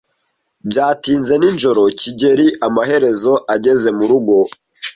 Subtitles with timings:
[0.69, 4.35] Byatinze nijoro kigeli amaherezo ageze murugo.